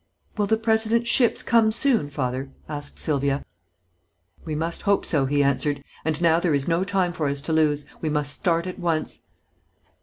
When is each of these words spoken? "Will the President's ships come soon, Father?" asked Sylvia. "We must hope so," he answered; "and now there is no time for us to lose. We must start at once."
"Will 0.35 0.47
the 0.47 0.57
President's 0.57 1.11
ships 1.11 1.43
come 1.43 1.71
soon, 1.71 2.09
Father?" 2.09 2.49
asked 2.67 2.97
Sylvia. 2.97 3.45
"We 4.45 4.55
must 4.55 4.81
hope 4.81 5.05
so," 5.05 5.27
he 5.27 5.43
answered; 5.43 5.83
"and 6.03 6.19
now 6.19 6.39
there 6.39 6.55
is 6.55 6.67
no 6.67 6.83
time 6.83 7.13
for 7.13 7.27
us 7.27 7.39
to 7.41 7.53
lose. 7.53 7.85
We 8.01 8.09
must 8.09 8.33
start 8.33 8.65
at 8.65 8.79
once." 8.79 9.19